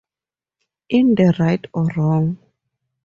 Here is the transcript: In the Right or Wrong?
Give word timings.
In 0.89 1.13
the 1.13 1.35
Right 1.37 1.63
or 1.75 1.85
Wrong? 1.95 2.39